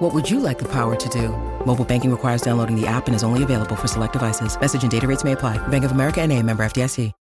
[0.00, 1.28] What would you like the power to do?
[1.66, 4.58] Mobile banking requires downloading the app and is only available for select devices.
[4.58, 5.58] Message and data rates may apply.
[5.68, 7.12] Bank of America and a member FDIC.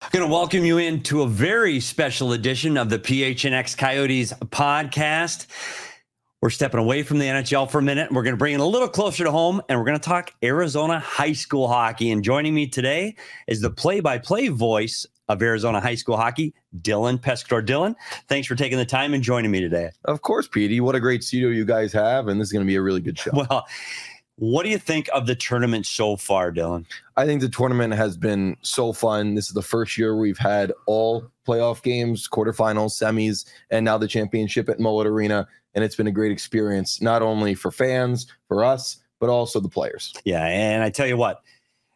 [0.00, 5.48] I'm going to welcome you into a very special edition of the PHNX Coyotes podcast.
[6.42, 8.12] We're stepping away from the NHL for a minute.
[8.12, 10.34] We're going to bring it a little closer to home and we're going to talk
[10.42, 12.10] Arizona high school hockey.
[12.10, 16.52] And joining me today is the play by play voice of Arizona high school hockey,
[16.82, 17.64] Dylan Pestacore.
[17.64, 17.94] Dylan,
[18.28, 19.90] thanks for taking the time and joining me today.
[20.04, 20.78] Of course, Petey.
[20.80, 22.28] What a great studio you guys have.
[22.28, 23.30] And this is going to be a really good show.
[23.48, 23.66] Well,
[24.38, 26.84] what do you think of the tournament so far, Dylan?
[27.16, 29.34] I think the tournament has been so fun.
[29.34, 34.06] This is the first year we've had all playoff games, quarterfinals, semis, and now the
[34.06, 35.48] championship at Mullet Arena.
[35.76, 39.68] And it's been a great experience, not only for fans, for us, but also the
[39.68, 40.12] players.
[40.24, 40.44] Yeah.
[40.44, 41.42] And I tell you what,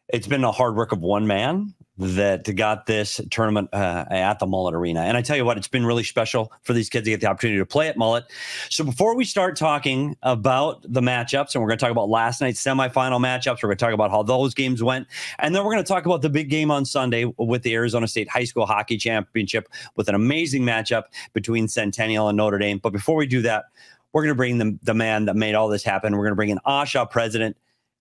[0.09, 4.47] it's been the hard work of one man that got this tournament uh, at the
[4.47, 5.01] Mullet Arena.
[5.01, 7.27] And I tell you what, it's been really special for these kids to get the
[7.27, 8.25] opportunity to play at Mullet.
[8.71, 12.41] So before we start talking about the matchups, and we're going to talk about last
[12.41, 15.07] night's semifinal matchups, we're going to talk about how those games went,
[15.39, 18.09] and then we're going to talk about the big game on Sunday with the Arizona
[18.09, 22.79] State High School Hockey Championship with an amazing matchup between Centennial and Notre Dame.
[22.79, 23.67] But before we do that,
[24.13, 26.17] we're going to bring the, the man that made all this happen.
[26.17, 27.57] We're going to bring in AHSHA president,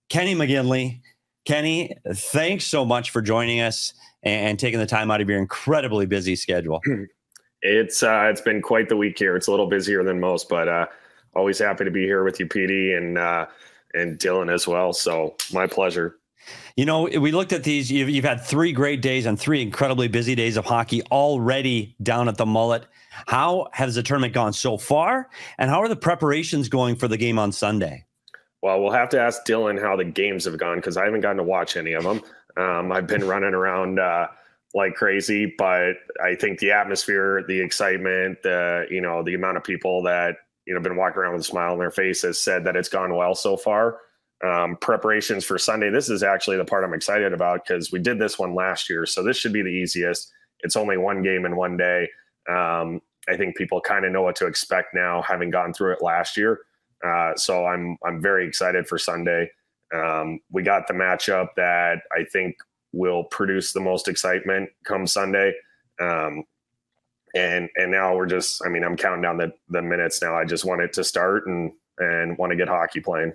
[0.10, 1.02] Kenny McGinley.
[1.50, 6.06] Kenny, thanks so much for joining us and taking the time out of your incredibly
[6.06, 6.82] busy schedule.
[7.62, 9.36] It's uh, it's been quite the week here.
[9.36, 10.86] It's a little busier than most, but uh,
[11.36, 13.48] always happy to be here with you, Petey, and uh,
[13.94, 14.94] and Dylan as well.
[14.94, 16.16] So my pleasure.
[16.78, 17.92] You know, we looked at these.
[17.92, 22.30] You've, you've had three great days and three incredibly busy days of hockey already down
[22.30, 22.86] at the Mullet.
[23.28, 27.18] How has the tournament gone so far, and how are the preparations going for the
[27.18, 28.06] game on Sunday?
[28.62, 31.38] Well, we'll have to ask Dylan how the games have gone because I haven't gotten
[31.38, 32.22] to watch any of them.
[32.58, 34.28] Um, I've been running around uh,
[34.74, 35.94] like crazy, but
[36.24, 40.74] I think the atmosphere, the excitement, the you know the amount of people that you
[40.74, 43.16] know been walking around with a smile on their face has said that it's gone
[43.16, 44.00] well so far.
[44.46, 45.90] Um, preparations for Sunday.
[45.90, 49.06] This is actually the part I'm excited about because we did this one last year,
[49.06, 50.32] so this should be the easiest.
[50.62, 52.10] It's only one game in one day.
[52.50, 56.02] Um, I think people kind of know what to expect now, having gone through it
[56.02, 56.60] last year.
[57.06, 59.50] Uh, so I'm I'm very excited for Sunday.
[59.94, 62.58] Um, we got the matchup that I think
[62.92, 65.54] will produce the most excitement come Sunday.
[66.00, 66.44] Um,
[67.36, 70.36] and and now we're just I mean I'm counting down the the minutes now.
[70.36, 73.34] I just want it to start and and want to get hockey playing.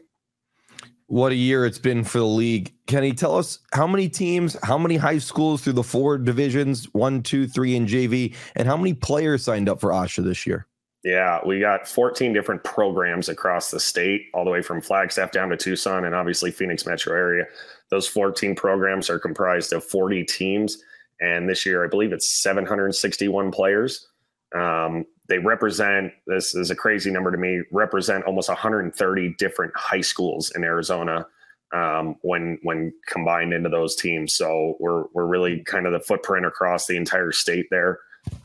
[1.07, 2.73] What a year it's been for the league.
[2.87, 7.23] Can tell us how many teams, how many high schools through the four divisions, one,
[7.23, 10.67] two, three, and JV, and how many players signed up for AHSHA this year?
[11.05, 15.51] Yeah, we got 14 different programs across the state, all the way from Flagstaff down
[15.51, 17.45] to Tucson and obviously Phoenix metro area.
[17.91, 20.83] Those 14 programs are comprised of 40 teams.
[21.21, 24.09] And this year, I believe it's 761 players.
[24.55, 30.01] Um, they represent, this is a crazy number to me, represent almost 130 different high
[30.01, 31.27] schools in Arizona
[31.75, 34.35] um, when when combined into those teams.
[34.35, 37.99] So we're, we're really kind of the footprint across the entire state there.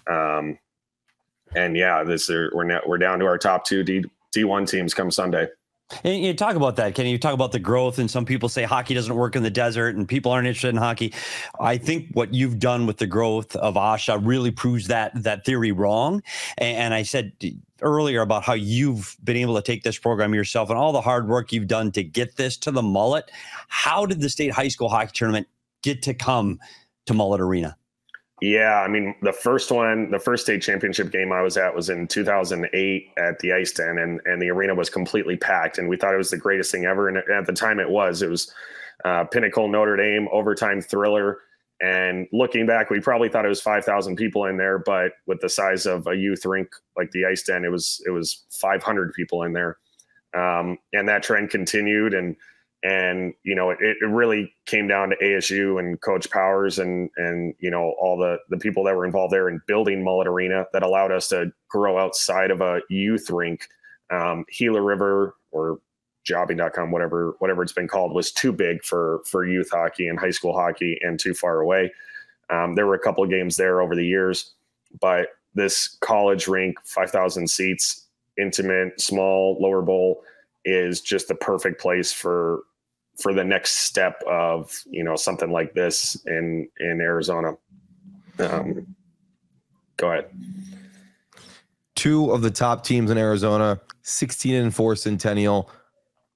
[0.09, 0.57] Um,
[1.55, 4.65] and yeah, this are, we're now, we're down to our top two D D one
[4.65, 5.47] teams come Sunday.
[6.03, 6.93] And you talk about that.
[6.93, 7.97] Can you talk about the growth?
[7.97, 10.75] And some people say hockey doesn't work in the desert, and people aren't interested in
[10.75, 11.15] hockey.
[11.59, 15.71] I think what you've done with the growth of AHSHA really proves that that theory
[15.71, 16.21] wrong.
[16.59, 17.33] And I said
[17.81, 21.27] earlier about how you've been able to take this program yourself and all the hard
[21.27, 23.31] work you've done to get this to the mullet.
[23.69, 25.47] How did the state high school hockey tournament
[25.81, 26.59] get to come
[27.07, 27.75] to Mullet Arena?
[28.41, 31.89] Yeah, I mean, the first one, the first state championship game I was at was
[31.89, 35.97] in 2008 at the Ice Den, and and the arena was completely packed, and we
[35.97, 37.09] thought it was the greatest thing ever.
[37.09, 38.21] And at the time, it was.
[38.21, 38.53] It was
[39.03, 41.39] uh, pinnacle Notre Dame overtime thriller.
[41.81, 45.47] And looking back, we probably thought it was 5,000 people in there, but with the
[45.47, 49.43] size of a youth rink like the Ice Den, it was it was 500 people
[49.43, 49.77] in there.
[50.35, 52.35] Um, and that trend continued, and
[52.83, 57.53] and you know it, it really came down to ASU and Coach Powers and and
[57.59, 60.83] you know all the the people that were involved there in building Mullet Arena that
[60.83, 63.67] allowed us to grow outside of a youth rink.
[64.11, 65.79] Um, Gila River or
[66.27, 70.29] Jobing.com whatever whatever it's been called was too big for for youth hockey and high
[70.31, 71.91] school hockey and too far away.
[72.49, 74.51] Um, there were a couple of games there over the years,
[74.99, 78.05] but this college rink, five thousand seats,
[78.37, 80.23] intimate, small lower bowl
[80.65, 82.63] is just the perfect place for
[83.21, 87.53] for the next step of you know something like this in in Arizona.
[88.39, 88.95] Um,
[89.97, 90.29] go ahead.
[91.95, 95.69] Two of the top teams in Arizona, 16 and 4 Centennial.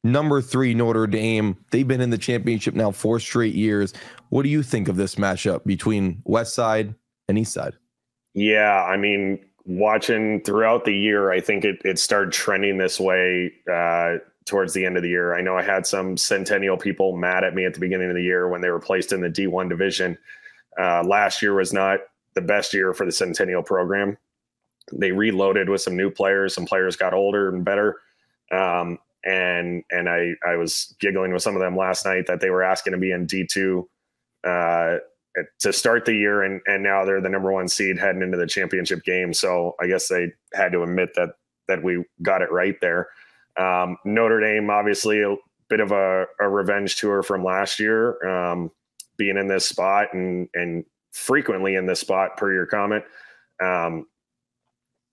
[0.04, 1.56] Number three, Notre Dame.
[1.72, 3.94] They've been in the championship now four straight years.
[4.30, 6.94] What do you think of this matchup between West Side
[7.30, 7.76] and East Side?
[8.34, 13.54] Yeah, I mean, watching throughout the year, I think it, it started trending this way
[13.72, 14.16] uh,
[14.46, 15.36] towards the end of the year.
[15.36, 18.24] I know I had some Centennial people mad at me at the beginning of the
[18.24, 20.18] year when they were placed in the D1 division.
[20.80, 22.00] Uh, last year was not
[22.34, 24.18] the best year for the Centennial program.
[24.92, 26.54] They reloaded with some new players.
[26.54, 28.02] Some players got older and better.
[28.52, 32.50] Um, and and I I was giggling with some of them last night that they
[32.50, 33.90] were asking to be in D two
[34.44, 34.98] uh,
[35.60, 38.48] to start the year, and and now they're the number one seed heading into the
[38.48, 39.34] championship game.
[39.34, 41.36] So I guess they had to admit that
[41.68, 43.08] that we got it right there.
[43.58, 45.36] Um, Notre Dame, obviously, a
[45.70, 48.72] bit of a, a revenge tour from last year, um,
[49.18, 53.04] being in this spot and and frequently in this spot per your comment.
[53.64, 54.08] Um,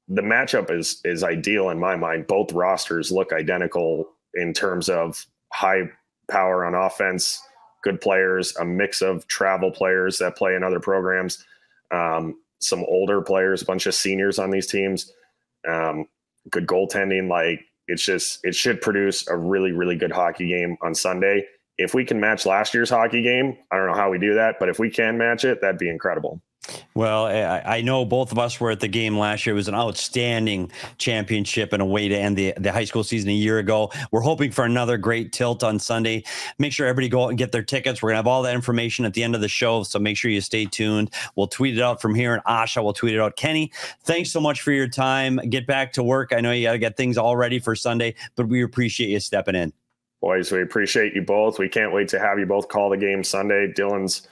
[0.09, 2.27] the matchup is is ideal in my mind.
[2.27, 5.83] Both rosters look identical in terms of high
[6.29, 7.41] power on offense,
[7.83, 11.45] good players, a mix of travel players that play in other programs,
[11.91, 15.13] um, some older players, a bunch of seniors on these teams,
[15.69, 16.07] um,
[16.51, 17.29] good goaltending.
[17.29, 21.47] Like it's just it should produce a really really good hockey game on Sunday.
[21.79, 24.57] If we can match last year's hockey game, I don't know how we do that,
[24.61, 26.43] but if we can match it, that'd be incredible.
[26.95, 29.55] Well, I, know both of us were at the game last year.
[29.55, 33.31] It was an outstanding championship and a way to end the, the high school season
[33.31, 33.91] a year ago.
[34.11, 36.25] We're hoping for another great tilt on Sunday.
[36.59, 38.03] Make sure everybody go out and get their tickets.
[38.03, 39.83] We're going to have all that information at the end of the show.
[39.83, 41.11] So make sure you stay tuned.
[41.37, 43.37] We'll tweet it out from here, and AHSHA will tweet it out.
[43.37, 43.73] Kenny,
[44.05, 45.37] thanks so much for your time.
[45.49, 46.33] Get back to work.
[46.33, 49.21] I know you got to get things all ready for Sunday, but we appreciate you
[49.21, 49.73] stepping in.
[50.21, 51.59] Boys, we appreciate you both.
[51.59, 53.73] We can't wait to have you both call the game Sunday.
[53.73, 54.29] Dylan's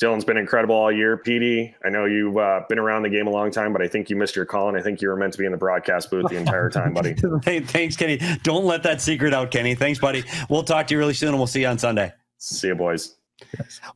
[0.00, 1.16] Dylan's been incredible all year.
[1.16, 4.08] Petey, I know you've uh, been around the game a long time, but I think
[4.08, 6.08] you missed your call, and I think you were meant to be in the broadcast
[6.08, 7.16] booth the entire time, buddy.
[7.44, 8.20] hey, thanks, Kenny.
[8.44, 9.74] Don't let that secret out, Kenny.
[9.74, 10.22] Thanks, buddy.
[10.48, 12.12] We'll talk to you really soon, and we'll see you on Sunday.
[12.38, 13.16] See you, boys.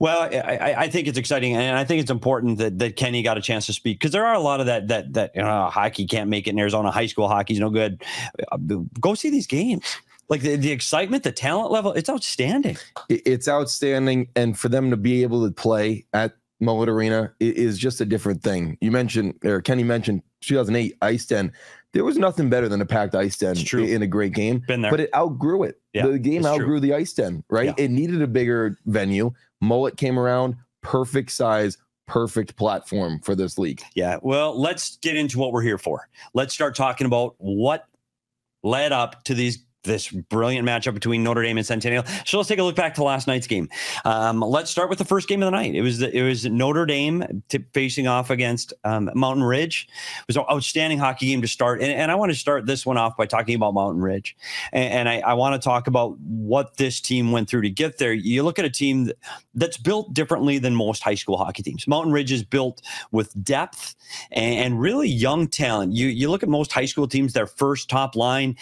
[0.01, 3.39] Well, I, I, think it's exciting, and I think it's important that, that Kenny got
[3.39, 5.69] a chance to speak because there are a lot of that that that you know,
[5.69, 6.93] hockey can't make it in Arizona.
[6.93, 8.05] High school hockey's no good.
[8.51, 8.57] Uh,
[9.01, 9.99] go see these games
[10.29, 12.77] like the, the excitement, the talent level, it's outstanding.
[13.09, 14.29] It's outstanding.
[14.37, 18.43] And for them to be able to play at Mullet Arena is just a different
[18.43, 18.79] thing.
[18.81, 21.53] You mentioned, or Kenny mentioned 2008 Ice Den.
[21.93, 24.63] There was nothing better than a packed Ice Den in a great game.
[24.67, 24.91] Been there.
[24.91, 25.81] But it outgrew it.
[25.93, 26.81] Yeah, the game outgrew true.
[26.81, 27.67] the Ice Den, right?
[27.67, 27.85] Yeah.
[27.85, 29.33] It needed a bigger venue.
[29.61, 31.77] Mullet came around, perfect size,
[32.07, 33.83] perfect platform for this league.
[33.95, 34.19] Yeah.
[34.23, 36.09] Well, let's get into what we're here for.
[36.33, 37.87] Let's start talking about what
[38.63, 42.05] led up to these this brilliant matchup between Notre Dame and Centennial.
[42.25, 43.69] So let's take a look back to last night's game.
[44.05, 45.75] Um, let's start with the first game of the night.
[45.75, 49.89] It was the, it was Notre Dame t- facing off against um, Mountain Ridge.
[50.21, 52.85] It was an outstanding hockey game to start, and, and, I want to start this
[52.85, 54.37] one off by talking about Mountain Ridge,
[54.73, 57.99] and, and I, I, want to talk about what this team went through to get
[57.99, 58.13] there.
[58.13, 59.11] You look at a team
[59.55, 61.87] that's built differently than most high school hockey teams.
[61.87, 62.83] Mountain Ridge is built
[63.13, 63.95] with depth
[64.31, 65.95] and, and really young talent.
[65.95, 68.57] You you look at most high school teams, their first top line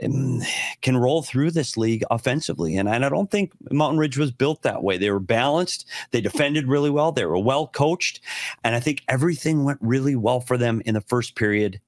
[0.00, 2.76] can roll through this league offensively.
[2.76, 4.96] And, I don't think Mountain Ridge was built that way.
[4.96, 8.20] They were balanced, they defended really well, they were well coached.
[8.64, 11.80] And I think everything went really well for them in the first period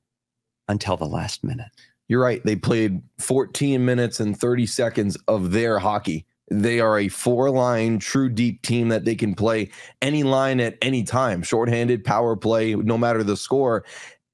[0.68, 1.68] until the last minute.
[2.08, 2.44] You're right.
[2.44, 6.26] They played 14 minutes and 30 seconds of their hockey.
[6.50, 9.70] They are a four line, true deep team that they can play
[10.02, 13.84] any line at any time, shorthanded, power play, no matter the score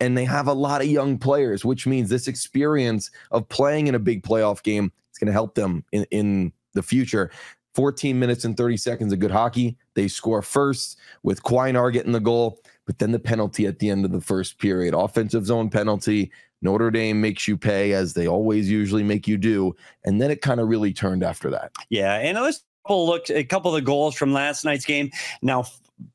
[0.01, 3.95] and they have a lot of young players, which means this experience of playing in
[3.95, 7.31] a big playoff game is going to help them in, in the future.
[7.75, 9.77] 14 minutes and 30 seconds of good hockey.
[9.95, 14.05] They score first with Quinar getting the goal, but then the penalty at the end
[14.05, 14.95] of the first period.
[14.95, 16.33] Offensive zone penalty.
[16.63, 19.77] Notre Dame makes you pay as they always usually make you do.
[20.05, 21.73] And then it kind of really turned after that.
[21.91, 22.15] Yeah.
[22.15, 25.11] And let's look a couple of the goals from last night's game.
[25.43, 25.67] Now,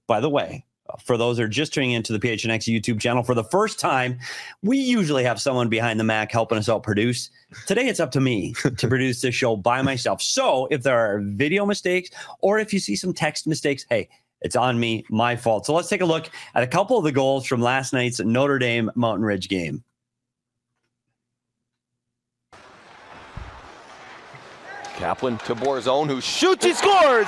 [0.08, 0.66] by the way,
[1.00, 4.20] for those that are just tuning into the PHNX YouTube channel for the first time,
[4.62, 7.30] we usually have someone behind the Mac helping us out produce.
[7.68, 10.22] Today, it's up to me to produce this show by myself.
[10.22, 14.10] So if there are video mistakes or if you see some text mistakes, hey,
[14.42, 15.66] it's on me, my fault.
[15.66, 18.60] So let's take a look at a couple of the goals from last night's Notre
[18.60, 19.84] Dame Mountain Ridge game.
[24.96, 27.28] Kaplan to Borzone, who shoots, he scores!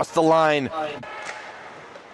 [0.00, 0.70] Across the line.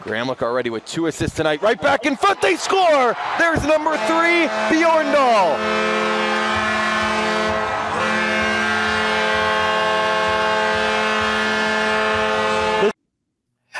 [0.00, 1.62] Gramlich already with two assists tonight.
[1.62, 3.14] Right back in front, they score!
[3.38, 6.35] There's number three, Bjorndal.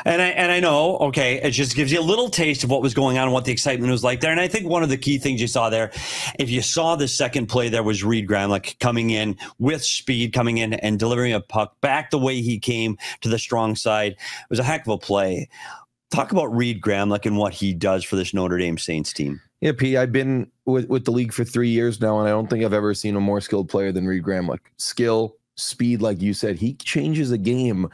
[0.07, 2.81] And I and I know, okay, it just gives you a little taste of what
[2.81, 4.31] was going on what the excitement was like there.
[4.31, 5.91] And I think one of the key things you saw there,
[6.39, 10.59] if you saw the second play, there was Reed Gramlich coming in with speed, coming
[10.59, 14.13] in and delivering a puck back the way he came to the strong side.
[14.13, 15.49] It was a heck of a play.
[16.13, 19.41] Talk about Reed Gramlich and what he does for this Notre Dame Saints team.
[19.61, 22.49] Yeah, P, I've been with, with the league for three years now, and I don't
[22.49, 24.61] think I've ever seen a more skilled player than Reed Gramlich.
[24.77, 27.89] Skill, speed, like you said, he changes a game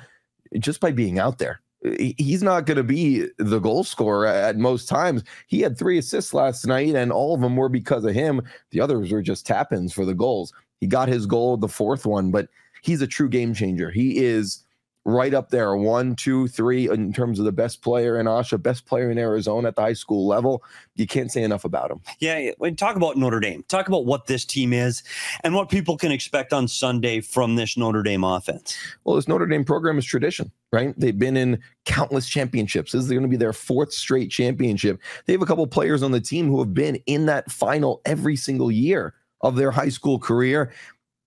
[0.59, 1.62] just by being out there
[1.99, 5.23] he's not going to be the goal scorer at most times.
[5.47, 8.43] He had three assists last night, and all of them were because of him.
[8.71, 10.53] The others were just tap ins for the goals.
[10.81, 12.49] He got his goal, the fourth one, but
[12.83, 13.91] he's a true game changer.
[13.91, 14.65] He is
[15.05, 18.87] right up there, one, two, three, in terms of the best player in AHSHA, best
[18.87, 20.63] player in Arizona at the high school level.
[20.95, 22.01] You can't say enough about him.
[22.21, 23.65] Yeah, when talk about Notre Dame.
[23.69, 25.03] Talk about what this team is
[25.43, 28.77] and what people can expect on Sunday from this Notre Dame offense.
[29.05, 30.95] Well, this Notre Dame program is tradition, right?
[30.97, 32.93] They've been in countless championships.
[32.93, 35.01] This is going to be their fourth straight championship.
[35.27, 38.37] They have a couple players on the team who have been in that final every
[38.37, 40.73] single year of their high school career.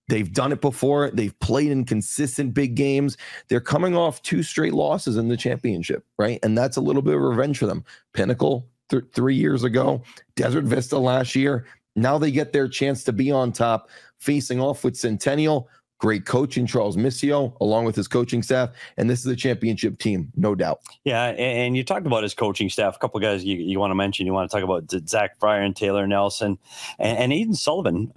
[0.08, 1.10] They've done it before.
[1.10, 3.16] They've played in consistent big games.
[3.48, 6.38] They're coming off two straight losses in the championship, right?
[6.42, 7.84] And that's a little bit of revenge for them.
[8.12, 10.02] Pinnacle th- three years ago,
[10.36, 11.66] Desert Vista last year.
[11.96, 15.68] Now they get their chance to be on top, facing off with Centennial.
[15.98, 19.98] Great coach in Charles Missio, along with his coaching staff, and this is a championship
[19.98, 20.80] team, no doubt.
[21.04, 22.96] Yeah, and you talked about his coaching staff.
[22.96, 24.26] A couple guys you, you want to mention.
[24.26, 26.58] You want to talk about Zach Fryer and Taylor Nelson,
[26.98, 28.12] and, and Aiden Sullivan,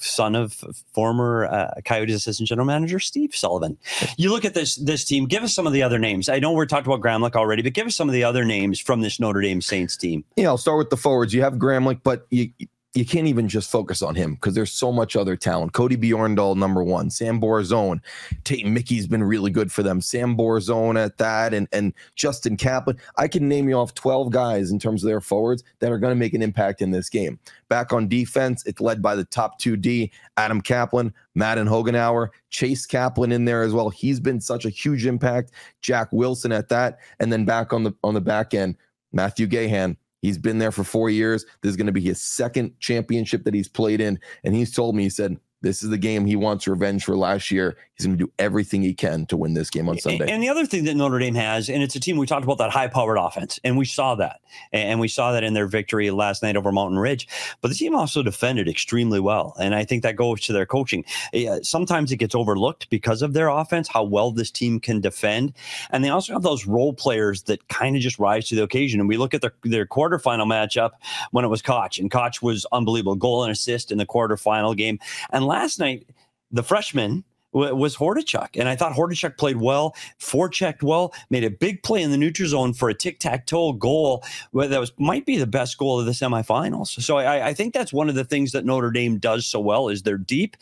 [0.00, 0.64] son of
[0.94, 3.76] former uh, Coyotes assistant general manager Steve Sullivan.
[4.16, 5.26] You look at this this team.
[5.26, 6.28] Give us some of the other names.
[6.30, 8.80] I know we're talked about Gramlich already, but give us some of the other names
[8.80, 10.24] from this Notre Dame Saints team.
[10.36, 11.34] Yeah, I'll start with the forwards.
[11.34, 12.50] You have Gramlich, but you
[12.94, 15.72] you can't even just focus on him because there's so much other talent.
[15.72, 17.10] Cody Bjorndal, number one.
[17.10, 18.00] Sam Borzone.
[18.44, 20.00] Tate Mickey's been really good for them.
[20.00, 22.98] Sam Borzone at that, and, and Justin Kaplan.
[23.18, 26.12] I can name you off 12 guys in terms of their forwards that are going
[26.12, 27.38] to make an impact in this game.
[27.68, 32.86] Back on defense, it's led by the top two D, Adam Kaplan, Madden Hoganauer, Chase
[32.86, 33.90] Kaplan in there as well.
[33.90, 35.52] He's been such a huge impact.
[35.82, 36.98] Jack Wilson at that.
[37.20, 38.76] And then back on the on the back end,
[39.12, 41.44] Matthew Gahan, He's been there for four years.
[41.62, 44.18] This is going to be his second championship that he's played in.
[44.44, 47.50] And he's told me, he said, this is the game he wants revenge for last
[47.50, 47.76] year.
[47.98, 50.30] He's going to do everything he can to win this game on Sunday.
[50.30, 52.58] And the other thing that Notre Dame has, and it's a team we talked about
[52.58, 54.40] that high powered offense, and we saw that.
[54.72, 57.26] And we saw that in their victory last night over Mountain Ridge.
[57.60, 59.56] But the team also defended extremely well.
[59.58, 61.04] And I think that goes to their coaching.
[61.34, 65.52] Uh, sometimes it gets overlooked because of their offense, how well this team can defend.
[65.90, 69.00] And they also have those role players that kind of just rise to the occasion.
[69.00, 70.92] And we look at their, their quarterfinal matchup
[71.32, 75.00] when it was Koch, and Koch was unbelievable goal and assist in the quarterfinal game.
[75.30, 76.06] And last night,
[76.52, 77.24] the freshman
[77.58, 78.58] was Hordachuk.
[78.58, 82.48] And I thought Hordachuk played well, forechecked well, made a big play in the neutral
[82.48, 87.00] zone for a tic-tac-toe goal that was might be the best goal of the semifinals.
[87.02, 89.88] So I, I, think that's one of the things that Notre Dame does so well
[89.88, 90.56] is they're deep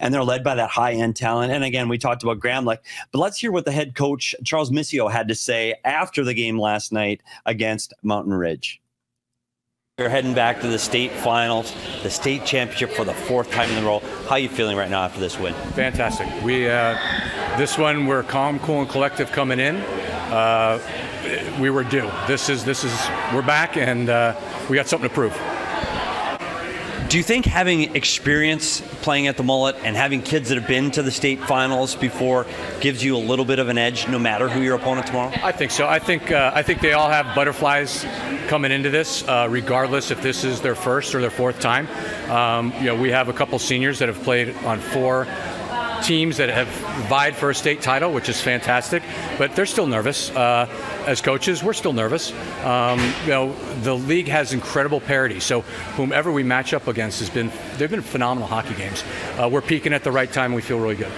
[0.00, 1.52] and they're led by that high-end talent.
[1.52, 2.78] And again, we talked about Gramlich,
[3.10, 6.58] but let's hear what the head coach Charles Missio had to say after the game
[6.58, 8.82] last night against Mountain Ridge.
[9.98, 13.84] You're heading back to the state finals, the state championship for the fourth time in
[13.84, 13.98] a row.
[13.98, 15.52] How are you feeling right now after this win?
[15.74, 16.26] Fantastic.
[16.42, 16.96] We uh,
[17.58, 19.76] this one we're calm, cool, and collective coming in.
[19.76, 20.80] Uh,
[21.60, 22.10] we were due.
[22.26, 24.34] This is this is we're back and uh,
[24.70, 25.38] we got something to prove.
[27.12, 30.90] Do you think having experience playing at the mullet and having kids that have been
[30.92, 32.46] to the state finals before
[32.80, 35.30] gives you a little bit of an edge, no matter who your opponent tomorrow?
[35.42, 35.86] I think so.
[35.86, 38.06] I think uh, I think they all have butterflies
[38.48, 41.86] coming into this, uh, regardless if this is their first or their fourth time.
[42.30, 45.26] Um, you know, we have a couple seniors that have played on four
[46.02, 46.68] teams that have
[47.08, 49.02] vied for a state title, which is fantastic,
[49.38, 50.30] but they're still nervous.
[50.30, 50.68] Uh,
[51.06, 52.32] as coaches, we're still nervous.
[52.64, 55.62] Um, you know, the league has incredible parity, so
[55.96, 59.04] whomever we match up against has been they've been phenomenal hockey games.
[59.38, 60.46] Uh, we're peaking at the right time.
[60.46, 61.12] and We feel really good.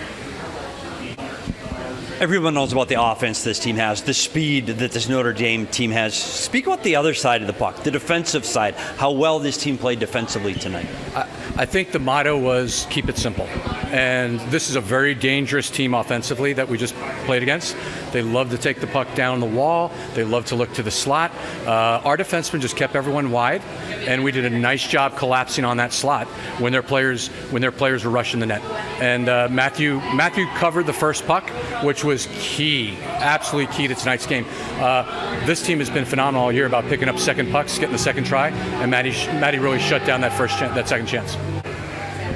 [2.20, 5.90] Everyone knows about the offense this team has, the speed that this Notre Dame team
[5.90, 6.14] has.
[6.14, 9.76] Speak about the other side of the puck, the defensive side, how well this team
[9.76, 10.86] played defensively tonight.
[11.16, 13.46] I, I think the motto was keep it simple.
[13.94, 16.96] And this is a very dangerous team offensively that we just
[17.26, 17.76] played against.
[18.10, 19.92] They love to take the puck down the wall.
[20.14, 21.30] They love to look to the slot.
[21.64, 23.62] Uh, our defensemen just kept everyone wide,
[24.08, 26.26] and we did a nice job collapsing on that slot
[26.58, 28.62] when their players when their players were rushing the net.
[29.00, 31.48] And uh, Matthew Matthew covered the first puck,
[31.84, 34.44] which was key, absolutely key to tonight's game.
[34.80, 37.98] Uh, this team has been phenomenal all year about picking up second pucks, getting the
[37.98, 41.36] second try, and Matty Maddie really shut down that first, that second chance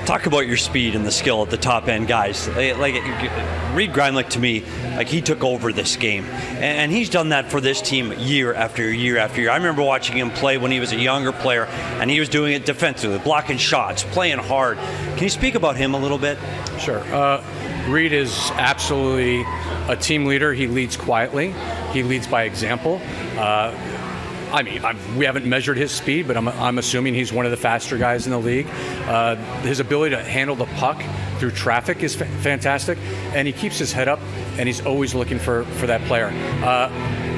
[0.08, 2.48] talk about your speed and the skill at the top end, guys.
[2.48, 2.94] Like
[3.74, 4.64] Reed Gramlich to me,
[4.96, 8.90] like he took over this game, and he's done that for this team year after
[8.90, 9.50] year after year.
[9.50, 11.66] I remember watching him play when he was a younger player,
[12.00, 14.78] and he was doing it defensively, blocking shots, playing hard.
[14.78, 16.38] Can you speak about him a little bit?
[16.78, 17.00] Sure.
[17.14, 17.44] Uh,
[17.86, 19.44] Reid is absolutely
[19.88, 20.54] a team leader.
[20.54, 21.54] He leads quietly.
[21.92, 22.98] He leads by example.
[23.36, 23.74] Uh,
[24.52, 27.50] I mean, I'm, we haven't measured his speed, but I'm, I'm, assuming he's one of
[27.50, 28.66] the faster guys in the league.
[29.06, 31.02] Uh, his ability to handle the puck
[31.38, 32.98] through traffic is fantastic,
[33.34, 34.20] and he keeps his head up,
[34.58, 36.30] and he's always looking for, for that player.
[36.64, 36.90] Uh,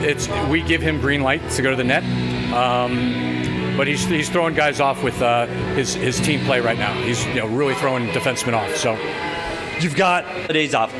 [0.03, 2.05] it's we give him green light to go to the net,
[2.53, 6.93] um, but he's, he's throwing guys off with uh, his his team play right now.
[7.03, 8.77] He's you know really throwing defensemen off.
[8.77, 8.93] So
[9.81, 10.93] you've got days off.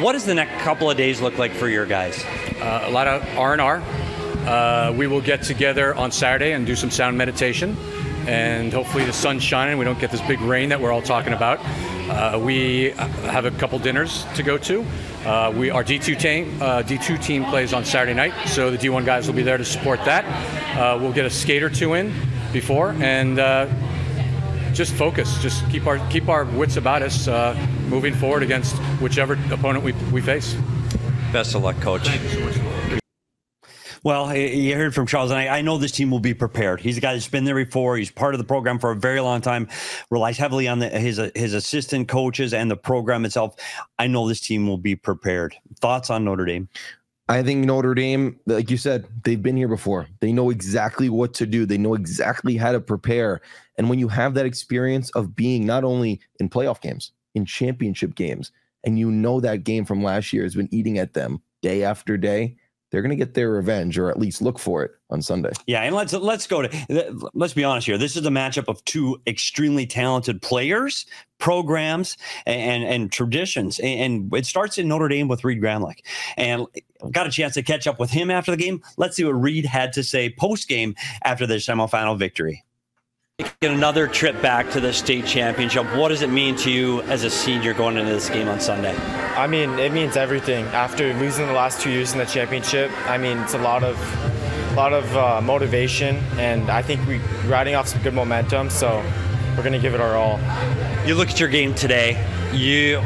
[0.00, 2.24] What does the next couple of days look like for your guys?
[2.60, 3.82] Uh, a lot of R and R
[4.46, 7.76] uh, we will get together on Saturday and do some sound meditation.
[8.26, 9.78] And hopefully the sun's shining.
[9.78, 11.60] We don't get this big rain that we're all talking about.
[12.08, 14.84] Uh, we have a couple dinners to go to.
[15.24, 19.04] Uh, we our D2 team uh, D2 team plays on Saturday night, so the D1
[19.04, 20.24] guys will be there to support that.
[20.76, 22.12] Uh, we'll get a skate or two in
[22.52, 23.68] before, and uh,
[24.72, 25.40] just focus.
[25.42, 27.54] Just keep our keep our wits about us uh,
[27.88, 30.54] moving forward against whichever opponent we, we face.
[31.32, 32.08] Best of luck, coach.
[34.06, 36.80] Well, you heard from Charles, and I, I, know this team will be prepared.
[36.80, 37.96] He's a guy that's been there before.
[37.96, 39.68] He's part of the program for a very long time.
[40.12, 43.56] Relies heavily on the, his his assistant coaches and the program itself.
[43.98, 45.56] I know this team will be prepared.
[45.80, 46.68] Thoughts on Notre Dame?
[47.28, 50.06] I think Notre Dame, like you said, they've been here before.
[50.20, 51.66] They know exactly what to do.
[51.66, 53.40] They know exactly how to prepare.
[53.76, 58.14] And when you have that experience of being not only in playoff games, in championship
[58.14, 58.52] games,
[58.84, 62.16] and you know that game from last year has been eating at them day after
[62.16, 62.56] day
[62.96, 65.50] they're going to get their revenge or at least look for it on Sunday.
[65.66, 67.98] Yeah, and let's let's go to let's be honest here.
[67.98, 71.04] This is a matchup of two extremely talented players,
[71.36, 73.78] programs, and and traditions.
[73.80, 75.98] And it starts in Notre Dame with Reed Gramlich.
[76.38, 76.66] And
[77.12, 78.82] got a chance to catch up with him after the game.
[78.96, 82.64] Let's see what Reid had to say post game after their semifinal victory.
[83.60, 85.84] Another trip back to the state championship.
[85.94, 88.96] What does it mean to you as a senior going into this game on Sunday?
[89.36, 90.64] I mean, it means everything.
[90.66, 93.98] After losing the last two years in the championship, I mean, it's a lot of,
[94.72, 98.70] a lot of uh, motivation, and I think we're riding off some good momentum.
[98.70, 99.02] So
[99.50, 100.40] we're going to give it our all.
[101.06, 102.16] You look at your game today.
[102.54, 103.02] You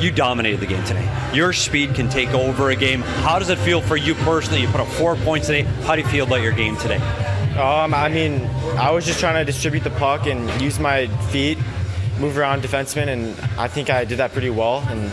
[0.00, 1.06] you dominated the game today.
[1.32, 3.02] Your speed can take over a game.
[3.02, 4.62] How does it feel for you personally?
[4.62, 5.62] You put up four points today.
[5.84, 6.98] How do you feel about your game today?
[7.58, 8.46] Um, I mean,
[8.78, 11.58] I was just trying to distribute the puck and use my feet,
[12.18, 14.84] move around defensemen, and I think I did that pretty well.
[14.88, 15.12] And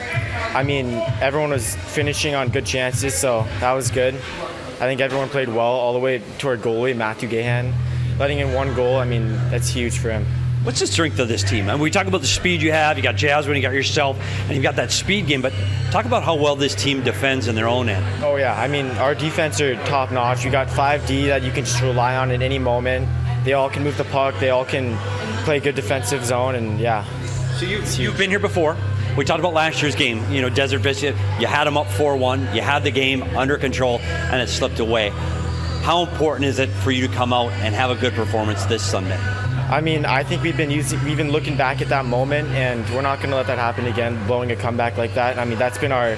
[0.56, 4.16] I mean, everyone was finishing on good chances, so that was good.
[4.16, 7.74] I think everyone played well all the way to our goalie, Matthew Gahan.
[8.20, 10.26] Letting in one goal, I mean, that's huge for him.
[10.68, 11.70] What's the strength of this team?
[11.70, 12.98] I mean, we talk about the speed you have.
[12.98, 15.42] You got Jasmine, you got yourself, and you've got that speed game.
[15.42, 15.54] But
[15.92, 18.06] talk about how well this team defends in their own end.
[18.22, 20.44] Oh yeah, I mean, our defense are top notch.
[20.44, 23.08] You got 5D that you can just rely on at any moment.
[23.46, 24.38] They all can move the puck.
[24.42, 24.98] They all can
[25.46, 27.06] play good defensive zone, and yeah.
[27.60, 28.76] So you, you've been here before.
[29.16, 30.30] We talked about last year's game.
[30.30, 31.16] You know, Desert Vista.
[31.40, 32.54] You had them up 4-1.
[32.54, 35.12] You had the game under control, and it slipped away.
[35.84, 38.84] How important is it for you to come out and have a good performance this
[38.84, 39.18] Sunday?
[39.70, 42.88] I mean, I think we've been using, we've been looking back at that moment, and
[42.92, 44.26] we're not going to let that happen again.
[44.26, 45.38] Blowing a comeback like that.
[45.38, 46.16] I mean, that's been our,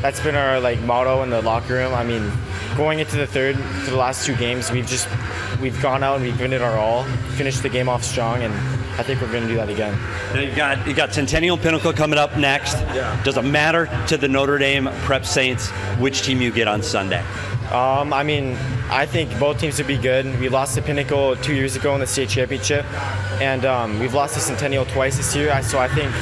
[0.00, 1.92] that's been our like motto in the locker room.
[1.92, 2.32] I mean,
[2.74, 5.08] going into the third, for the last two games, we've just,
[5.60, 7.04] we've gone out and we've given it our all,
[7.36, 8.54] finished the game off strong, and
[8.98, 9.92] I think we're going to do that again.
[10.32, 12.74] Now you've got you got Centennial Pinnacle coming up next.
[12.94, 13.22] Yeah.
[13.24, 17.22] Does it matter to the Notre Dame Prep Saints which team you get on Sunday?
[17.70, 18.56] Um, I mean,
[18.88, 20.38] I think both teams would be good.
[20.40, 22.84] We lost the Pinnacle two years ago in the state championship,
[23.40, 25.62] and um, we've lost the Centennial twice this year.
[25.62, 26.12] So I think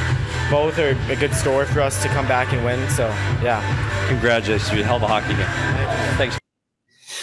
[0.50, 2.88] both are a good story for us to come back and win.
[2.90, 3.06] So
[3.42, 3.62] yeah.
[4.08, 4.70] Congratulations!
[4.76, 6.18] You hell of a hockey game.
[6.18, 6.38] Thanks.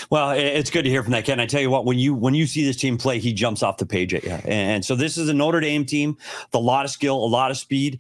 [0.09, 1.39] Well, it's good to hear from that Ken.
[1.39, 3.77] I tell you what, when you when you see this team play, he jumps off
[3.77, 4.31] the page at you.
[4.45, 7.51] And so this is a Notre Dame team, with a lot of skill, a lot
[7.51, 7.99] of speed.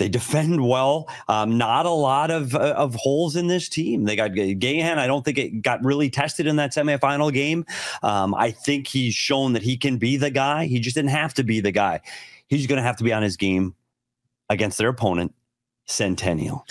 [0.00, 1.10] They defend well.
[1.28, 4.04] Um, not a lot of uh, of holes in this team.
[4.04, 4.96] They got Gahan.
[4.96, 7.66] I don't think it got really tested in that semifinal game.
[8.02, 10.64] Um, I think he's shown that he can be the guy.
[10.64, 12.00] He just didn't have to be the guy.
[12.48, 13.74] He's going to have to be on his game
[14.48, 15.34] against their opponent,
[15.84, 16.66] Centennial.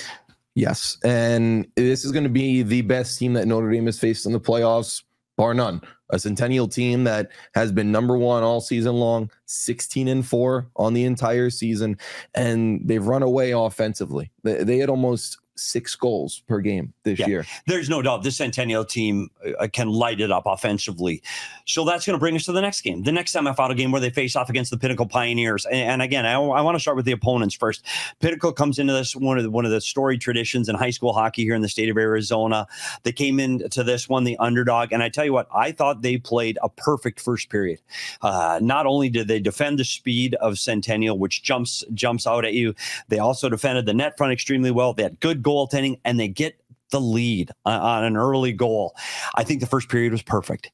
[0.55, 4.25] Yes, and this is going to be the best team that Notre Dame has faced
[4.25, 5.03] in the playoffs,
[5.39, 10.25] bar none a Centennial team that has been number one all season long, 16 and
[10.25, 11.97] four on the entire season,
[12.33, 14.31] and they've run away offensively.
[14.43, 17.27] They, they had almost six goals per game this Yeah.
[17.27, 17.45] year.
[17.67, 21.21] There's no doubt this Centennial team uh, can light it up offensively.
[21.65, 24.01] So that's going to bring us to the next game, the next semifinal game where
[24.01, 25.65] they face off against the Pinnacle Pioneers.
[25.65, 27.85] And, and again, I, I want to start with the opponents first.
[28.19, 31.13] Pinnacle comes into this one of the, one of the storied traditions in high school
[31.13, 32.65] hockey here in the state of Arizona.
[33.03, 36.17] They came into this one the underdog, and I tell you what, I thought they
[36.17, 37.79] played a perfect first period.
[38.21, 42.53] Uh, not only did they defend the speed of Centennial, which jumps jumps out at
[42.53, 42.73] you,
[43.07, 44.93] they also defended the net front extremely well.
[44.93, 46.59] They had good goaltending, and they get
[46.91, 48.95] the lead on, on an early goal.
[49.35, 50.71] I think the first period was perfect.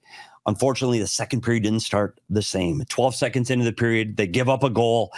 [0.48, 2.84] Unfortunately, the second period didn't start the same.
[2.88, 5.12] 12 seconds into the period, they give up a goal.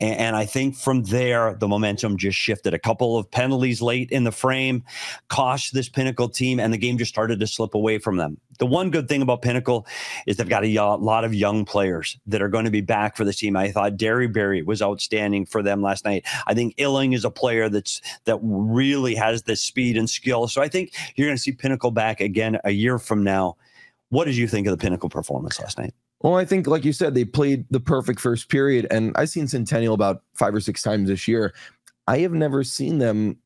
[0.00, 2.74] And, and I think from there, the momentum just shifted.
[2.74, 4.84] A couple of penalties late in the frame
[5.28, 8.38] cost this Pinnacle team, and the game just started to slip away from them.
[8.58, 9.86] The one good thing about Pinnacle
[10.26, 13.24] is they've got a lot of young players that are going to be back for
[13.24, 13.56] the team.
[13.56, 16.24] I thought Derryberry was outstanding for them last night.
[16.46, 20.48] I think Illing is a player that's that really has the speed and skill.
[20.48, 23.56] So I think you're going to see Pinnacle back again a year from now.
[24.12, 25.94] What did you think of the Pinnacle performance last night?
[26.20, 29.48] Well, I think, like you said, they played the perfect first period, and I've seen
[29.48, 31.54] Centennial about five or six times this year.
[32.06, 33.38] I have never seen them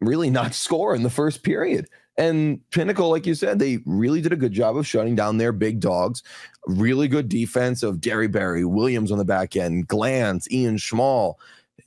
[0.00, 1.88] really not score in the first period.
[2.16, 5.50] And Pinnacle, like you said, they really did a good job of shutting down their
[5.50, 6.22] big dogs.
[6.68, 11.34] Really good defense of Derryberry, Williams on the back end, Glantz, Ian Schmall.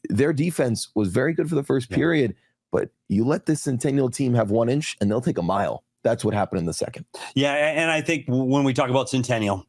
[0.09, 1.95] Their defense was very good for the first Yeah.
[1.95, 2.35] period,
[2.73, 5.85] but you let this Centennial team have one inch and they'll take a mile.
[6.07, 7.03] That's what happened in the second.
[7.35, 9.65] Yeah, and I think when we talk about Centennial,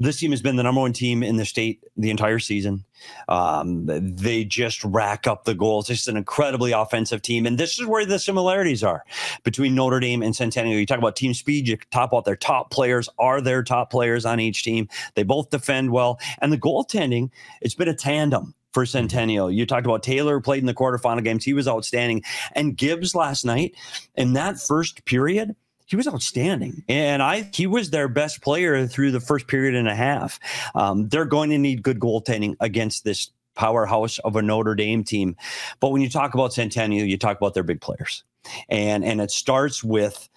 [0.00, 2.84] this team has been the number one team in the state the entire season.
[3.28, 5.88] Um, they just rack up the goals.
[5.88, 9.04] It's an incredibly offensive team, and this is where the similarities are
[9.44, 10.76] between Notre Dame and Centennial.
[10.76, 11.68] You talk about team speed.
[11.68, 14.88] You talk about their top players are their top players on each team.
[15.14, 17.30] They both defend well, and the goaltending.
[17.60, 19.52] It's been a tandem for Centennial.
[19.52, 21.44] You talked about Taylor played in the quarterfinal games.
[21.44, 22.24] He was outstanding,
[22.56, 23.76] and Gibbs last night
[24.16, 25.54] in that first period
[25.86, 26.84] he was outstanding.
[26.88, 30.38] And I he was their best player through the first period and a half.
[30.74, 35.36] Um, they're going to need good goaltending against this powerhouse of a Notre Dame team.
[35.80, 38.24] But when you talk about Centennial, you talk about their big players.
[38.68, 40.28] And and it starts with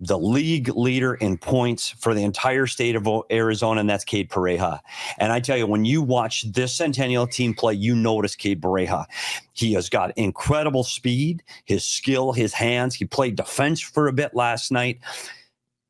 [0.00, 4.80] the league leader in points for the entire state of Arizona, and that's Cade Pareja.
[5.18, 9.06] And I tell you, when you watch this Centennial team play, you notice Cade Pareja.
[9.52, 12.94] He has got incredible speed, his skill, his hands.
[12.94, 15.00] He played defense for a bit last night.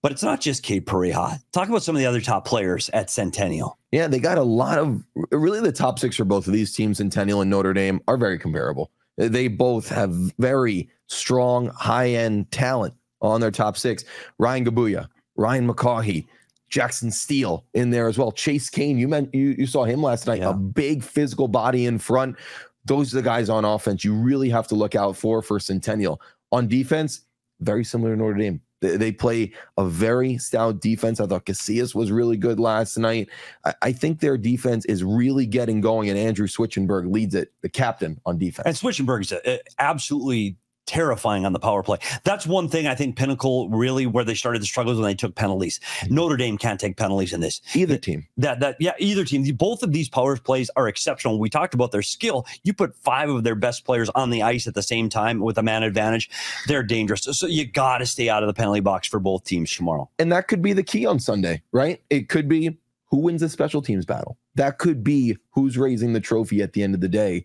[0.03, 1.41] But it's not just Cade Pareja.
[1.51, 3.77] Talk about some of the other top players at Centennial.
[3.91, 6.99] Yeah, they got a lot of really the top six for both of these teams,
[6.99, 8.93] Centennial and Notre Dame, are very comparable.
[9.17, 14.05] They both have very strong, high end talent on their top six.
[14.39, 16.27] Ryan Gabuya, Ryan McCaughey,
[16.69, 18.33] Jackson Steele in there as well.
[18.33, 20.51] Chase Kane, you meant you, you saw him last night, Yeah.
[20.51, 22.37] a big physical body in front.
[22.85, 26.21] Those are the guys on offense you really have to look out for for Centennial.
[26.53, 27.23] On defense,
[27.61, 28.61] very similar to Notre Dame.
[28.83, 31.19] They, they play a very stout defense.
[31.19, 33.29] I thought Casillas was really good last night.
[33.65, 37.69] I, I think their defense is really getting going, and Andrew Switchenberg leads it, the
[37.71, 38.67] captain on defense.
[38.67, 41.99] And Switchenberg's uh, absolutely terrifying on the power play.
[42.25, 45.35] That's one thing I think Pinnacle really where they started the struggles when they took
[45.35, 45.81] penalties.
[46.01, 46.15] Mm-hmm.
[46.15, 47.61] Notre Dame can't take penalties in this.
[47.75, 48.27] Either team.
[48.37, 49.45] That that yeah, either team.
[49.57, 51.39] Both of these power plays are exceptional.
[51.39, 52.47] We talked about their skill.
[52.63, 55.59] You put five of their best players on the ice at the same time with
[55.59, 56.31] a man advantage,
[56.67, 57.23] they're dangerous.
[57.23, 60.09] So you got to stay out of the penalty box for both teams tomorrow.
[60.19, 62.03] And that could be the key on Sunday, right?
[62.11, 62.79] It could be
[63.11, 64.37] who wins the special teams battle.
[64.55, 67.45] That could be who's raising the trophy at the end of the day.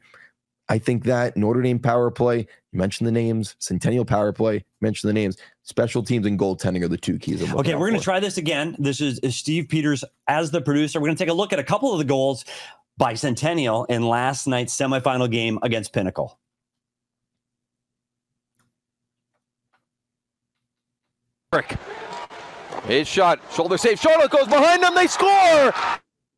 [0.69, 4.61] I think that Notre Dame power play, you mentioned the names, Centennial power play, you
[4.79, 7.41] mentioned the names, special teams and goaltending are the two keys.
[7.41, 8.75] I'm Okay, we're going to try this again.
[8.79, 10.99] This is, is Steve Peters as the producer.
[10.99, 12.45] We're going to take a look at a couple of the goals
[12.97, 16.39] by Centennial in last night's semifinal game against Pinnacle.
[21.51, 21.75] Brick.
[22.85, 23.99] His shot, shoulder save.
[23.99, 24.95] Charlotte goes behind them.
[24.95, 25.73] They score.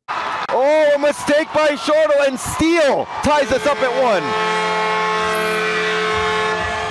[0.08, 4.63] Oh, a mistake by Charlotte and Steele ties us up at one.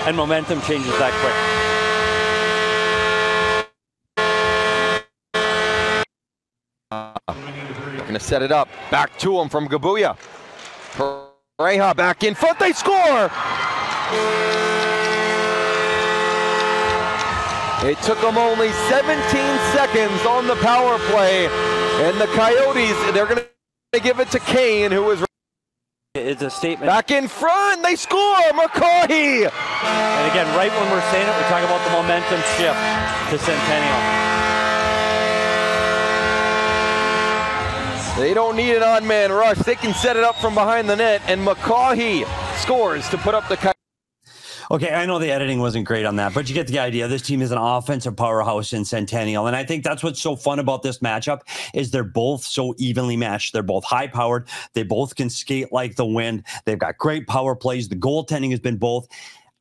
[0.05, 1.33] And momentum changes that quick.
[7.99, 8.67] Going to set it up.
[8.91, 10.17] Back to him from Gabuya.
[10.91, 12.59] Pareja back in front.
[12.59, 13.31] They score.
[17.89, 19.17] It took them only 17
[19.73, 21.47] seconds on the power play.
[21.47, 23.41] And the Coyotes, they're going
[23.93, 25.23] to give it to Kane, who is
[26.15, 26.85] It's a statement.
[26.85, 27.81] back in front.
[27.81, 28.35] They score.
[28.53, 29.49] McCaughey.
[29.49, 32.77] And again, right when we're saying it, we talk about the momentum shift
[33.31, 33.97] to Centennial.
[38.15, 39.57] They don't need an on man rush.
[39.57, 41.23] They can set it up from behind the net.
[41.25, 42.27] And McCaughey
[42.59, 43.73] scores to put up the.
[44.73, 47.07] Okay, I know the editing wasn't great on that, but you get the idea.
[47.07, 50.57] This team is an offensive powerhouse in Centennial, and I think that's what's so fun
[50.57, 51.41] about this matchup
[51.75, 53.53] is they're both so evenly matched.
[53.53, 54.47] They're both high powered.
[54.73, 56.45] They both can skate like the wind.
[56.65, 57.87] They've got great power plays.
[57.87, 59.07] The goaltending has been both,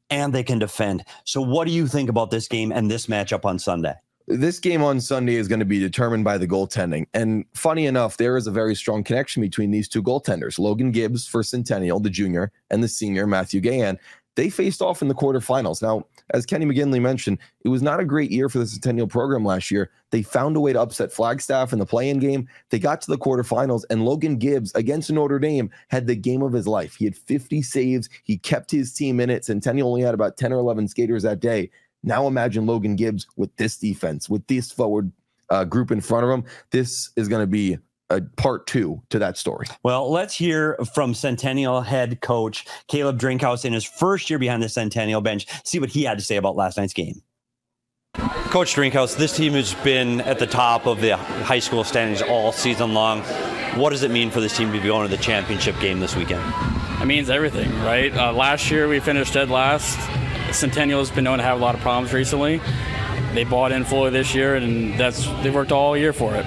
[0.09, 1.05] and they can defend.
[1.25, 3.97] So, what do you think about this game and this matchup on Sunday?
[4.29, 7.07] this game on Sunday is going to be determined by the goaltending.
[7.13, 11.27] And funny enough, there is a very strong connection between these two goaltenders Logan Gibbs
[11.27, 13.99] for Centennial, the junior, and the senior, Matthew Gahan
[14.35, 15.83] they faced off in the quarterfinals.
[15.83, 19.45] Now, as Kenny McGinley mentioned, it was not a great year for the Centennial program
[19.45, 19.91] last year.
[20.11, 22.49] They found a way to upset Flagstaff in the play in game.
[22.71, 26.53] They got to the quarterfinals, and Logan Gibbs against Notre Dame had the game of
[26.53, 26.95] his life.
[26.95, 28.09] He had 50 saves.
[28.25, 29.45] He kept his team in it.
[29.45, 31.71] Centennial only had about 10 or 11 skaters that day.
[32.03, 35.13] Now imagine Logan Gibbs with this defense, with this forward
[35.51, 36.45] uh, group in front of him.
[36.71, 37.79] This is going to be
[38.13, 39.67] a part two to that story.
[39.83, 44.69] Well, let's hear from Centennial head coach Caleb Drinkhouse in his first year behind the
[44.69, 45.47] Centennial bench.
[45.65, 47.23] See what he had to say about last night's game.
[48.15, 52.53] Coach Drinkhouse, this team has been at the top of the high school standings all
[52.53, 53.23] season long.
[53.79, 56.15] What does it mean for this team to be going to the championship game this
[56.15, 56.43] weekend?
[57.01, 58.15] It means everything, right?
[58.15, 59.99] Uh, last year we finished dead last.
[60.55, 62.61] Centennial has been known to have a lot of problems recently.
[63.33, 66.45] They bought in fully this year, and that's they worked all year for it.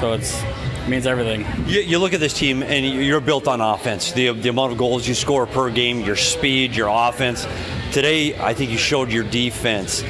[0.00, 0.42] So it's
[0.88, 1.44] means everything.
[1.68, 4.12] You, you, look at this team, and you're built on offense.
[4.12, 7.46] The, the amount of goals you score per game, your speed, your offense.
[7.92, 10.02] Today, I think you showed your defense.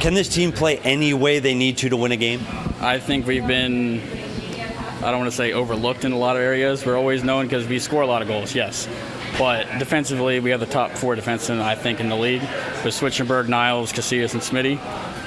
[0.00, 2.40] Can this team play any way they need to to win a game?
[2.80, 4.00] I think we've been,
[4.98, 6.84] I don't want to say overlooked in a lot of areas.
[6.84, 8.88] We're always known because we score a lot of goals, yes.
[9.38, 12.42] But defensively, we have the top four defensemen, I think, in the league
[12.84, 14.78] with Switchenberg, Niles, Casillas, and Smitty.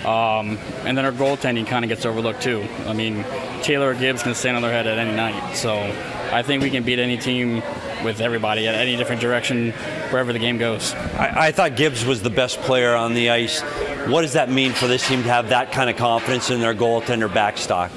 [0.06, 2.66] Um, and then our goaltending kind of gets overlooked too.
[2.86, 3.26] I mean,
[3.64, 5.56] Taylor or Gibbs can stand on their head at any night.
[5.56, 5.74] So
[6.32, 7.64] I think we can beat any team
[8.04, 9.72] with everybody at any different direction
[10.12, 10.94] wherever the game goes.
[10.94, 13.62] I, I, thought Gibbs was the best player on the ice.
[14.08, 16.76] What does that mean for this team to have that kind of confidence in their
[16.76, 17.92] goaltender backstop?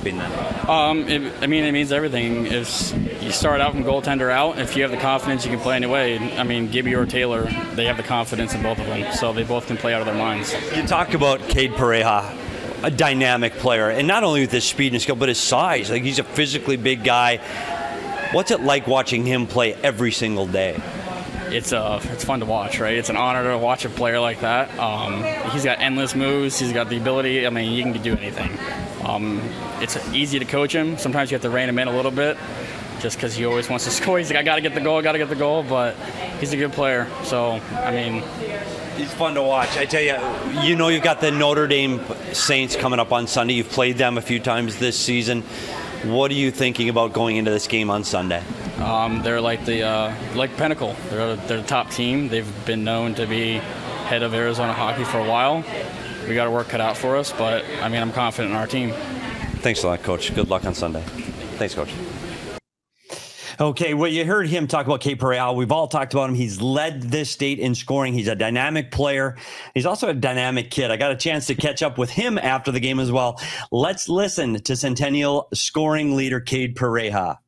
[0.68, 2.46] Um, it, I mean, it means everything.
[2.46, 5.76] If you start out from goaltender out, if you have the confidence, you can play
[5.76, 6.18] anyway.
[6.36, 7.44] I mean, Gibby or Taylor,
[7.74, 10.06] they have the confidence in both of them, so they both can play out of
[10.06, 10.54] their minds.
[10.74, 12.36] You talk about Cade Pareja
[12.82, 15.90] a dynamic player, and not only with his speed and skill, but his size.
[15.90, 17.38] Like he's a physically big guy.
[18.32, 20.80] What's it like watching him play every single day?
[21.52, 22.96] It's uh, it's fun to watch, right?
[22.96, 24.76] It's an honor to watch a player like that.
[24.78, 26.58] Um, he's got endless moves.
[26.58, 27.46] He's got the ability.
[27.46, 28.50] I mean, he can do anything.
[29.04, 29.40] Um,
[29.80, 30.98] it's easy to coach him.
[30.98, 32.36] Sometimes you have to rein him in a little bit,
[33.00, 34.18] just because he always wants to score.
[34.18, 34.98] He's like, I got to get the goal.
[34.98, 35.62] I got to get the goal.
[35.62, 35.96] But
[36.40, 37.08] he's a good player.
[37.24, 38.22] So I mean,
[38.98, 39.76] He's fun to watch.
[39.76, 40.16] I tell you,
[40.66, 42.00] you know, you've got the Notre Dame
[42.32, 43.54] Saints coming up on Sunday.
[43.54, 45.44] You've played them a few times this season.
[46.04, 48.42] What are you thinking about going into this game on Sunday?
[48.78, 50.94] Um, they're like the uh, like Pinnacle.
[51.10, 52.28] They're they're the top team.
[52.28, 53.54] They've been known to be
[54.06, 55.64] head of Arizona hockey for a while.
[56.28, 58.66] We got our work cut out for us, but I mean, I'm confident in our
[58.66, 58.92] team.
[59.60, 60.34] Thanks a lot, Coach.
[60.34, 61.02] Good luck on Sunday.
[61.56, 61.92] Thanks, Coach.
[63.60, 65.52] Okay, well, you heard him talk about Cade Pareja.
[65.52, 66.36] We've all talked about him.
[66.36, 68.14] He's led this state in scoring.
[68.14, 69.36] He's a dynamic player.
[69.74, 70.92] He's also a dynamic kid.
[70.92, 73.40] I got a chance to catch up with him after the game as well.
[73.72, 77.38] Let's listen to Centennial scoring leader Cade Pareja.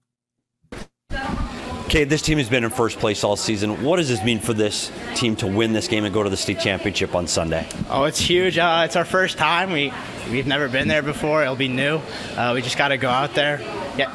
[1.85, 3.83] Okay, this team has been in first place all season.
[3.85, 6.37] What does this mean for this team to win this game and go to the
[6.37, 7.68] state championship on Sunday?
[7.88, 8.59] Oh, it's huge.
[8.59, 9.73] Uh, it's our first time.
[9.73, 9.92] We
[10.31, 11.42] we've never been there before.
[11.42, 12.01] It'll be new.
[12.37, 13.61] Uh, we just got to go out there,
[13.96, 14.12] yeah,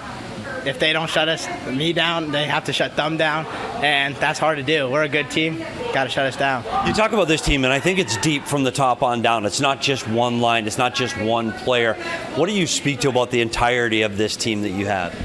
[0.66, 3.46] if they don't shut us me down, they have to shut them down,
[3.84, 4.90] and that's hard to do.
[4.90, 5.60] We're a good team,
[5.94, 6.64] got to shut us down.
[6.88, 9.46] You talk about this team, and I think it's deep from the top on down.
[9.46, 11.94] It's not just one line, it's not just one player.
[12.36, 15.16] What do you speak to about the entirety of this team that you have?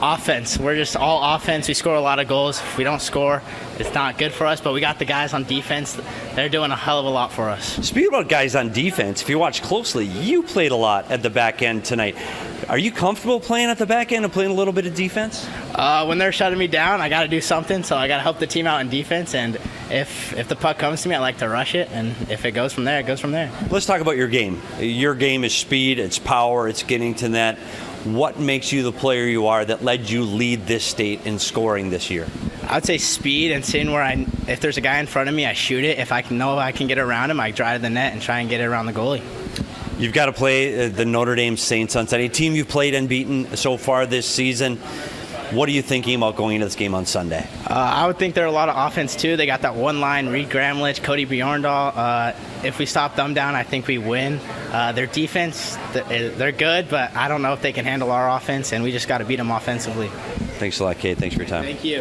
[0.00, 0.58] Offense.
[0.58, 1.68] We're just all offense.
[1.68, 2.58] We score a lot of goals.
[2.58, 3.42] If we don't score,
[3.78, 4.60] it's not good for us.
[4.60, 5.98] But we got the guys on defense.
[6.34, 7.74] They're doing a hell of a lot for us.
[7.86, 11.30] Speaking about guys on defense, if you watch closely, you played a lot at the
[11.30, 12.16] back end tonight.
[12.68, 15.46] Are you comfortable playing at the back end and playing a little bit of defense?
[15.74, 17.82] Uh, when they're shutting me down, I got to do something.
[17.82, 19.34] So I got to help the team out in defense.
[19.34, 19.56] And
[19.90, 21.90] if if the puck comes to me, I like to rush it.
[21.92, 23.50] And if it goes from there, it goes from there.
[23.70, 24.60] Let's talk about your game.
[24.80, 27.58] Your game is speed, it's power, it's getting to net
[28.06, 31.90] what makes you the player you are that led you lead this state in scoring
[31.90, 32.26] this year?
[32.68, 35.34] I would say speed and seeing where I, if there's a guy in front of
[35.34, 35.98] me, I shoot it.
[35.98, 38.40] If I can know I can get around him, I drive the net and try
[38.40, 39.22] and get it around the goalie.
[39.98, 42.94] You've got to play uh, the Notre Dame Saints on Sunday, a team you've played
[42.94, 44.76] and beaten so far this season.
[45.52, 47.48] What are you thinking about going into this game on Sunday?
[47.66, 49.36] Uh, I would think they're a lot of offense too.
[49.36, 51.92] They got that one line, Reed Gramlich, Cody Bjorndal.
[51.96, 52.32] Uh,
[52.66, 54.40] if we stop them down, I think we win.
[54.72, 58.30] Uh, their defense, eh, they're good, but I don't know if they can handle our
[58.36, 60.08] offense, and we just got to beat them offensively.
[60.58, 61.16] Thanks a lot, Kate.
[61.16, 61.64] Thanks for your time.
[61.64, 62.00] Thank you.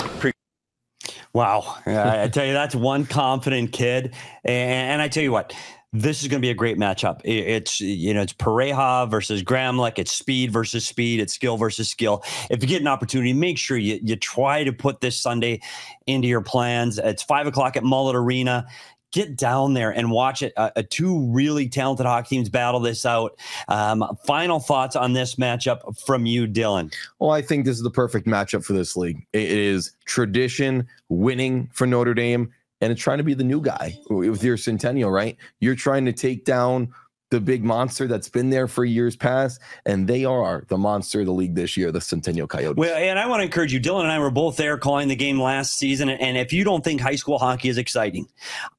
[1.33, 1.77] Wow.
[1.85, 4.15] I tell you, that's one confident kid.
[4.43, 5.53] And, I tell you what,
[5.91, 7.21] this is going to be a great matchup.
[7.23, 9.97] It's you know it's Pareja versus Gramlich.
[9.97, 11.19] It's speed versus speed.
[11.19, 12.23] It's skill versus skill.
[12.49, 15.61] If you get an opportunity, make sure you you try to put this Sunday
[16.05, 16.99] into your plans.
[16.99, 18.67] It's five o'clock at Mullet Arena
[19.15, 20.51] get down there and watch it.
[20.57, 23.39] Uh, uh, two really talented hockey teams battle this out.
[23.69, 26.93] Um, final thoughts on this matchup from you, Dylan?
[27.19, 29.25] Well, I think this is the perfect matchup for this league.
[29.31, 32.51] It is tradition, winning for Notre Dame,
[32.81, 35.37] and it's trying to be the new guy with your centennial, right?
[35.61, 36.93] You're trying to take down
[37.31, 41.25] the big monster that's been there for years past, and they are the monster of
[41.25, 42.77] the league this year, the Centennial Coyotes.
[42.77, 43.79] Well, and I want to encourage you.
[43.79, 46.83] Dylan and I were both there calling the game last season, and if you don't
[46.83, 48.27] think high school hockey is exciting,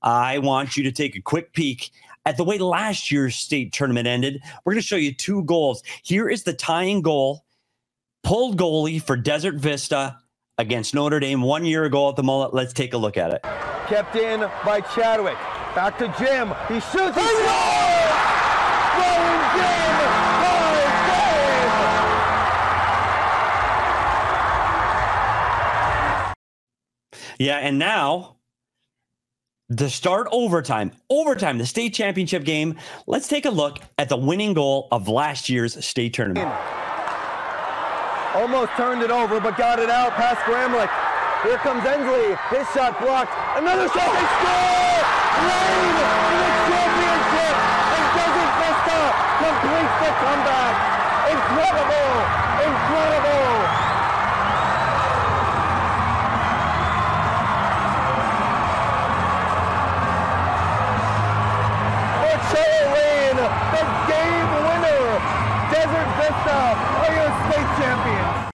[0.03, 1.91] I want you to take a quick peek
[2.25, 4.43] at the way last year's state tournament ended.
[4.65, 5.83] We're going to show you two goals.
[6.03, 7.45] Here is the tying goal,
[8.23, 10.19] pulled goalie for Desert Vista
[10.59, 12.53] against Notre Dame one year ago at the Mullett.
[12.53, 13.43] Let's take a look at it.
[13.89, 15.37] Kept in by Chadwick.
[15.75, 16.55] Back to Jim.
[16.69, 17.17] He shoots.
[17.17, 17.86] He
[19.57, 19.87] scores!
[27.39, 28.37] Yeah, and now
[29.77, 32.77] to start overtime, overtime, the state championship game.
[33.07, 36.49] Let's take a look at the winning goal of last year's state tournament.
[38.35, 40.91] Almost turned it over, but got it out past Gramlich.
[41.43, 42.37] Here comes Ensley.
[42.51, 43.33] His shot blocked.
[43.57, 44.13] Another shot.
[44.13, 44.87] They score!
[45.49, 46.56] Lane
[65.87, 68.53] are your state champions.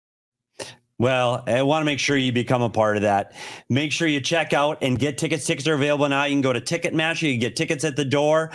[0.99, 3.35] Well, I want to make sure you become a part of that.
[3.69, 5.45] Make sure you check out and get tickets.
[5.45, 6.25] Tickets are available now.
[6.25, 7.23] You can go to Ticketmaster.
[7.23, 8.53] You can get tickets at the door.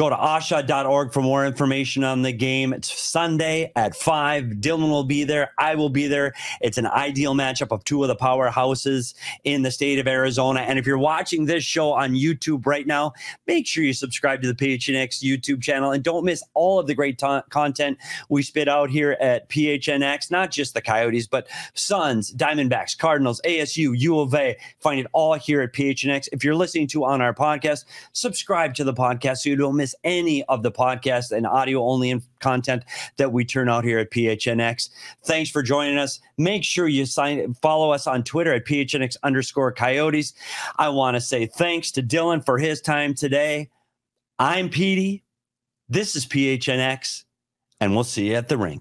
[0.00, 2.72] Go to ahsha.org for more information on the game.
[2.72, 4.44] It's Sunday at 5.
[4.44, 5.52] Dylan will be there.
[5.58, 6.32] I will be there.
[6.62, 9.12] It's an ideal matchup of two of the powerhouses
[9.44, 10.60] in the state of Arizona.
[10.60, 13.12] And if you're watching this show on YouTube right now,
[13.46, 16.94] make sure you subscribe to the PHNX YouTube channel and don't miss all of the
[16.94, 17.98] great content
[18.30, 23.92] we spit out here at PHNX, not just the Coyotes, but Suns, Diamondbacks, Cardinals, ASU,
[23.98, 24.56] U of A.
[24.78, 26.30] Find it all here at PHNX.
[26.32, 29.89] If you're listening to on our podcast, subscribe to the podcast so you don't miss
[29.90, 32.84] miss any of the podcast and audio only content
[33.16, 34.90] that we turn out here at PHNX.
[35.24, 36.20] Thanks for joining us.
[36.38, 40.34] Make sure you sign follow us on Twitter at PHNX underscore coyotes.
[40.78, 43.68] I want to say thanks to Dylan for his time today.
[44.38, 45.22] I'm Petey.
[45.88, 47.24] This is PHNX,
[47.80, 48.78] and we'll see you at the rink.